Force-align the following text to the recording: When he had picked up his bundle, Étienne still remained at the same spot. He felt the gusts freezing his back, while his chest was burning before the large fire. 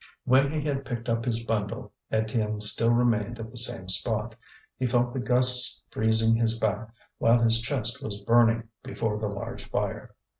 When 0.25 0.49
he 0.51 0.61
had 0.67 0.83
picked 0.83 1.09
up 1.09 1.25
his 1.25 1.43
bundle, 1.43 1.93
Étienne 2.11 2.59
still 2.59 2.89
remained 2.91 3.37
at 3.39 3.51
the 3.51 3.55
same 3.55 3.87
spot. 3.87 4.33
He 4.79 4.87
felt 4.87 5.13
the 5.13 5.19
gusts 5.19 5.83
freezing 5.91 6.33
his 6.37 6.57
back, 6.57 6.87
while 7.19 7.39
his 7.39 7.61
chest 7.61 8.03
was 8.03 8.19
burning 8.23 8.67
before 8.83 9.19
the 9.19 9.27
large 9.27 9.69
fire. 9.69 10.09